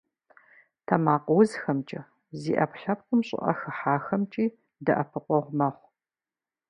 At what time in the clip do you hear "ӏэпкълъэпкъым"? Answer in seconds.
2.57-3.21